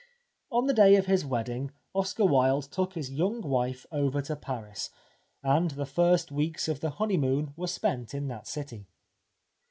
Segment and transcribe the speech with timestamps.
[0.51, 4.89] On the day of his wedding Oscar Wilde took his young wife over to Paris,
[5.43, 8.87] and the first weeks of the honeymoon were spent in that city.